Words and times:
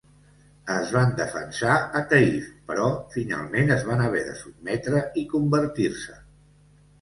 Es 0.75 0.93
van 0.93 1.11
defensar 1.19 1.75
a 1.99 2.01
Taïf 2.13 2.47
però 2.71 2.87
finalment 3.17 3.75
es 3.77 3.85
van 3.91 4.03
haver 4.07 4.25
de 4.31 4.35
sotmetre 4.41 5.05
i 5.23 5.27
convertir-se. 5.35 6.19